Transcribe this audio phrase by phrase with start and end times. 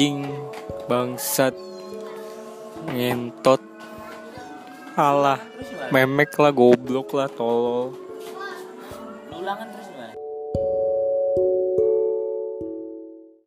[0.00, 0.24] anjing
[0.88, 1.52] bangsat
[2.88, 3.60] ngentot.
[4.96, 5.36] Alah
[5.92, 7.92] memek lah goblok lah tolol.
[9.28, 10.16] Ulangan terus gimana?